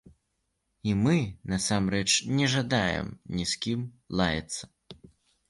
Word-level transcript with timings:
І 0.91 0.95
мы 1.03 1.17
насамрэч 1.53 2.07
не 2.39 2.49
жадаем 2.55 3.13
ні 3.35 3.45
з 3.53 3.61
кім 3.67 3.85
лаяцца. 4.23 4.63